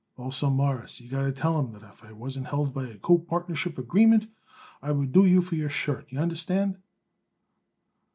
Also, 0.17 0.49
Mawruss, 0.49 0.99
you 0.99 1.07
got 1.11 1.25
to 1.27 1.31
tell 1.31 1.59
him 1.59 1.73
that 1.73 1.83
if 1.87 2.03
I 2.03 2.11
wasn't 2.11 2.47
held 2.47 2.73
by 2.73 2.87
a 2.87 2.95
copartnership 2.97 3.77
agreement 3.77 4.27
I 4.81 4.91
would 4.91 5.11
do 5.11 5.27
you 5.27 5.43
for 5.43 5.53
your 5.53 5.69
shirt, 5.69 6.11
y'understand?" 6.11 6.79